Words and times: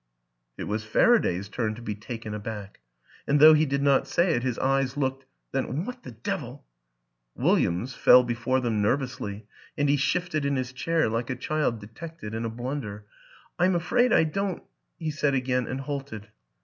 It 0.57 0.63
was 0.63 0.83
Faraday's 0.83 1.47
turn 1.47 1.75
to 1.75 1.81
be 1.83 1.93
taken 1.93 2.33
aback, 2.33 2.79
and, 3.27 3.39
though 3.39 3.53
he 3.53 3.67
did 3.67 3.83
not 3.83 4.07
say 4.07 4.33
it, 4.33 4.41
his 4.41 4.57
eyes 4.57 4.97
looked," 4.97 5.25
Then 5.51 5.85
what 5.85 6.01
the 6.01 6.09
devil?" 6.09 6.65
William's 7.45 7.93
fell 7.93 8.23
before 8.23 8.59
them 8.61 8.81
nervously, 8.81 9.45
and 9.77 9.87
he 9.89 9.97
shifted 9.97 10.43
in 10.43 10.55
his 10.55 10.73
chair 10.73 11.07
like 11.07 11.29
a 11.29 11.35
child 11.35 11.77
detected 11.79 12.33
in 12.33 12.45
a 12.45 12.49
blunder." 12.49 13.05
I'm 13.59 13.75
afraid 13.75 14.11
I 14.11 14.23
don't" 14.23 14.63
he 14.97 15.11
said 15.11 15.35
again 15.35 15.67
and 15.67 15.81
halted. 15.81 16.29